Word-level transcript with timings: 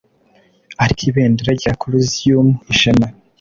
Ariko 0.83 1.01
ibendera 1.09 1.51
rya 1.59 1.73
Clusium 1.81 2.47
ishema 2.73 3.07